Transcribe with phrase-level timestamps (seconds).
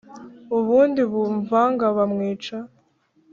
[0.57, 2.57] ubundi bumvaga ba mwica.